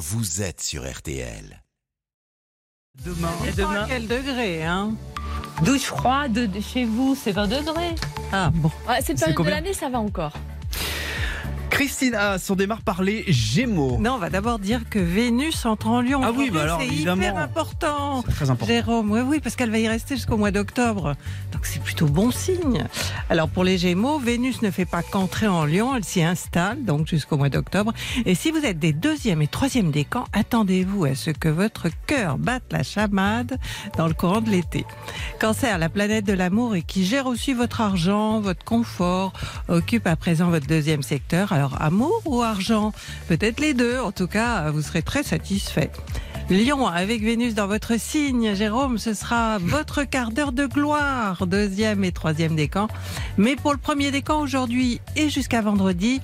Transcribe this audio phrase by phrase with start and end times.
[0.00, 1.62] vous êtes sur RTL.
[3.04, 3.32] Demain.
[3.46, 4.96] Et demain, quel degré, hein
[5.62, 7.94] douche froide de chez vous, c'est 20 degrés.
[8.32, 8.70] Ah bon.
[8.88, 10.32] Ouais, cette C'est période de l'année, ça va encore.
[11.80, 13.96] Christina, on démarre par les Gémeaux.
[13.98, 16.20] Non, on va d'abord dire que Vénus entre en Lion.
[16.22, 18.22] Ah oui, bah alors, c'est hyper important.
[18.26, 18.70] C'est très important.
[18.70, 21.16] Jérôme, oui, oui, parce qu'elle va y rester jusqu'au mois d'octobre.
[21.52, 22.84] Donc c'est plutôt bon signe.
[23.30, 27.06] Alors pour les Gémeaux, Vénus ne fait pas qu'entrer en Lion, elle s'y installe donc
[27.06, 27.94] jusqu'au mois d'octobre.
[28.26, 32.36] Et si vous êtes des deuxième et troisième décans, attendez-vous à ce que votre cœur
[32.36, 33.58] batte la chamade
[33.96, 34.84] dans le courant de l'été.
[35.40, 39.32] Cancer, la planète de l'amour et qui gère aussi votre argent, votre confort,
[39.68, 41.54] occupe à présent votre deuxième secteur.
[41.54, 42.92] Alors amour ou argent?
[43.28, 43.98] Peut-être les deux.
[43.98, 45.90] En tout cas, vous serez très satisfait.
[46.50, 52.02] Lion, avec Vénus dans votre signe, Jérôme, ce sera votre quart d'heure de gloire, deuxième
[52.02, 52.88] et troisième décan.
[53.38, 56.20] Mais pour le premier décan aujourd'hui et jusqu'à vendredi,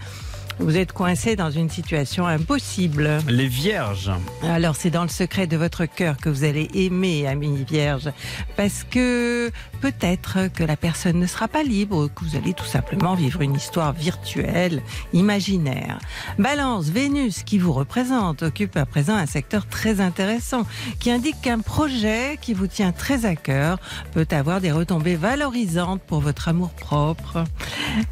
[0.59, 3.19] vous êtes coincé dans une situation impossible.
[3.29, 4.11] Les Vierges.
[4.43, 8.11] Alors c'est dans le secret de votre cœur que vous allez aimer, ami Vierge,
[8.57, 13.15] parce que peut-être que la personne ne sera pas libre, que vous allez tout simplement
[13.15, 14.83] vivre une histoire virtuelle,
[15.13, 15.99] imaginaire.
[16.39, 20.67] Balance, Vénus qui vous représente occupe à présent un secteur très intéressant
[21.01, 23.79] qui indique qu'un projet qui vous tient très à cœur
[24.13, 27.45] peut avoir des retombées valorisantes pour votre amour propre.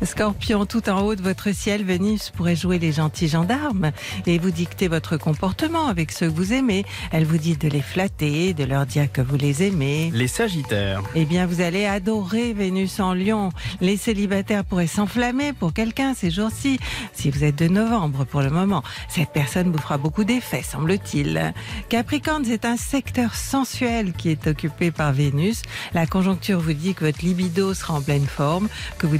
[0.02, 3.92] Scorpion, tout en haut de votre ciel, Vénus pourrait jouer les gentils gendarmes
[4.26, 6.84] et vous dicter votre comportement avec ceux que vous aimez.
[7.12, 10.10] Elle vous dit de les flatter, de leur dire que vous les aimez.
[10.12, 11.02] Les Sagittaires.
[11.14, 13.50] Eh bien, vous allez adorer Vénus en Lion.
[13.80, 16.78] Les célibataires pourraient s'enflammer pour quelqu'un ces jours-ci.
[17.12, 21.54] Si vous êtes de novembre pour le moment, cette personne vous fera beaucoup d'effets, semble-t-il.
[21.88, 25.62] Capricorne, c'est un secteur sensuel qui est occupé par Vénus.
[25.92, 29.18] La conjoncture vous dit que votre libido sera en pleine forme, que vous,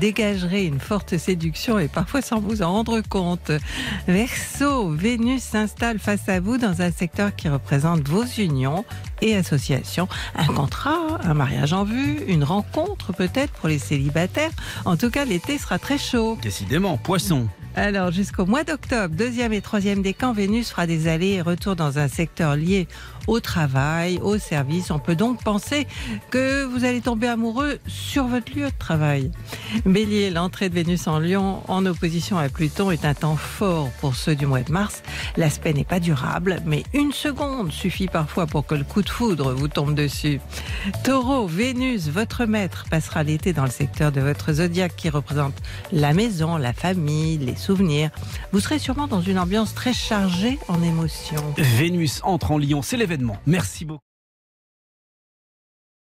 [0.00, 3.52] dégagerez une forte séduction et parfois sans vous en rendre compte.
[4.06, 8.84] Verseau, Vénus s'installe face à vous dans un secteur qui représente vos unions
[9.20, 10.08] et associations.
[10.34, 14.50] Un contrat, un mariage en vue, une rencontre peut-être pour les célibataires.
[14.84, 16.38] En tout cas, l'été sera très chaud.
[16.42, 17.48] Décidément, Poisson.
[17.76, 21.98] Alors, jusqu'au mois d'octobre, deuxième et troisième décan, Vénus fera des allers et retours dans
[21.98, 22.86] un secteur lié
[23.26, 24.90] au travail, au service.
[24.90, 25.86] On peut donc penser
[26.30, 29.30] que vous allez tomber amoureux sur votre lieu de travail.
[29.86, 34.14] Bélier, l'entrée de Vénus en Lion en opposition à Pluton est un temps fort pour
[34.14, 35.02] ceux du mois de mars.
[35.36, 39.52] L'aspect n'est pas durable, mais une seconde suffit parfois pour que le coup de foudre
[39.54, 40.40] vous tombe dessus.
[41.02, 45.54] Taureau, Vénus, votre maître, passera l'été dans le secteur de votre zodiaque qui représente
[45.92, 48.10] la maison, la famille, les souvenirs.
[48.52, 51.54] Vous serez sûrement dans une ambiance très chargée en émotions.
[51.56, 53.13] Vénus entre en Lion, c'est l'événement.
[53.46, 54.04] Merci beaucoup.